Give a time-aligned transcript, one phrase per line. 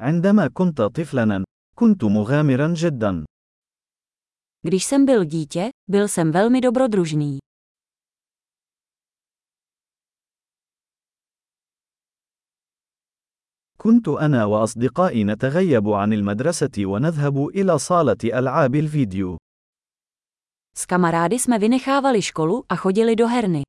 [0.00, 1.44] عندما كنت طفلا،
[1.74, 3.24] كنت مغامرا جدا.
[4.62, 7.38] Když jsem byl dítě, byl jsem velmi dobrodružný.
[13.78, 19.36] كنت أنا وأصدقائي نتغيب عن المدرسة ونذهب إلى صالة ألعاب الفيديو.
[20.78, 23.62] S kamarády jsme vynechávali školu a chodili do herny.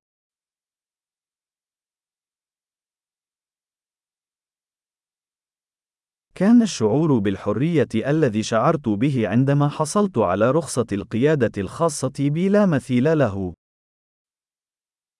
[6.40, 13.18] كان الشعور بالحرية الذي شعرت به عندما حصلت على رخصة القيادة الخاصة بي لا مثيل
[13.18, 13.54] له.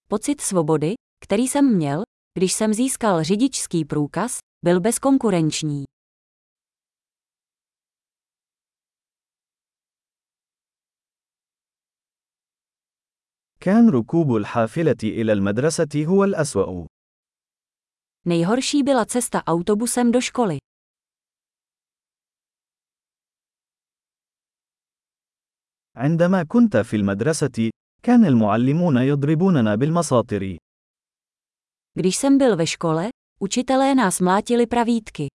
[0.10, 0.94] Pocit svobody,
[1.24, 2.04] který jsem měl,
[2.38, 5.84] když jsem získal řidičský průkaz, byl bezkonkurenční.
[13.60, 16.86] كان ركوب الحافلة إلى المدرسة هو الأسوأ.
[18.26, 20.69] Nejhorší byla cesta autobusem do školy.
[25.99, 27.71] عندما كنت في المدرسة،
[28.03, 30.57] كان المعلمون يضربوننا بالمساطر.
[31.95, 33.09] Když jsem byl ve škole,
[33.41, 35.29] učitelé nás mlátili pravítky.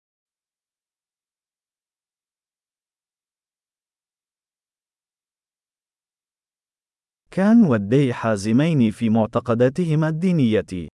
[7.30, 10.88] كان والدي حازمين في معتقداتهما الدينية.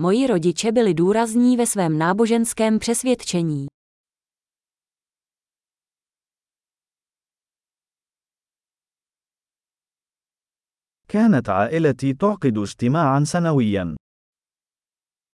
[0.00, 3.66] Moji rodiče byli důrazní ve svém náboženském přesvědčení.
[11.13, 13.95] كانت عائلتي تعقد اجتماعا سنويا.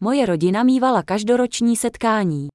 [0.03, 2.47] Moje rodina mývala každoroční setkání.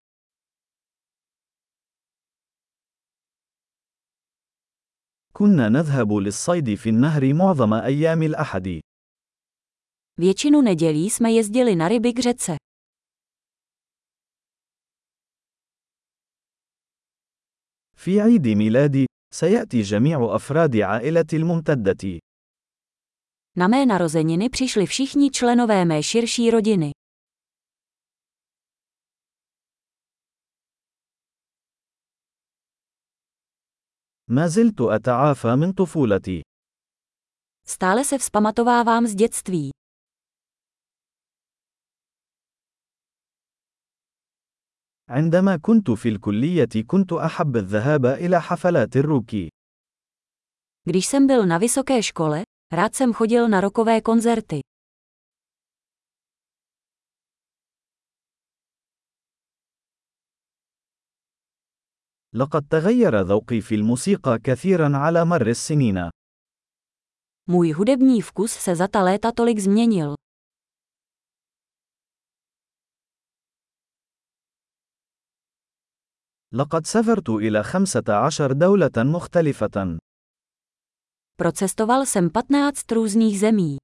[5.33, 8.81] كنا نذهب للصيد في النهر معظم أيام الأحد.
[10.19, 12.57] Většinu nedělí jsme jezdili na ryby k řece.
[17.97, 22.19] في عيد ميلادي، سيأتي جميع أفراد عائلتي الممتدة.
[23.56, 26.92] Na mé narozeniny přišli všichni členové mé širší rodiny.
[34.28, 36.42] ما زلت أتعافى من طفولتي.
[37.66, 39.72] Stále se vzpamatovávám z dětství.
[45.10, 49.50] عندما كنت في الكلية كنت أحب الذهاب إلى حفلات الروكي.
[50.86, 52.44] Když jsem byl na vysoké škole,
[52.75, 54.61] rád jsem chodil na rokové koncerty.
[62.35, 66.11] لقد تغير ذوقي في الموسيقى كثيرا على مر السنين.
[67.51, 70.15] Můj hudební vkus se za ta léta tolik změnil.
[76.53, 79.99] لقد سافرت إلى 15 دولة مختلفة.
[81.36, 83.78] Procestoval jsem 15 různých zemí.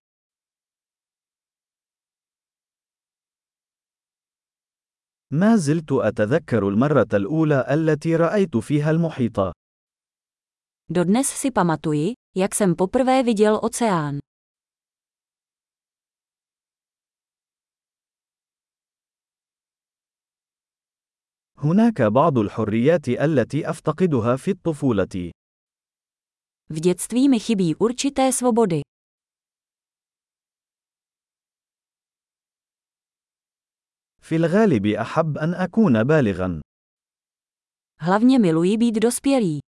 [5.31, 9.39] ما زلت أتذكر المرة الأولى التي رأيت فيها المحيط.
[10.89, 14.19] Dodnes si pamatuji, jak jsem poprvé viděl oceán.
[21.57, 25.31] هناك بعض الحريات التي أفتقدها في الطفولة.
[26.69, 28.81] V dětství mi chybí určité svobody.
[34.21, 36.61] في الغالب أحب أن أكون بالغا.
[37.99, 39.59] Hlavně miluji být dospělý.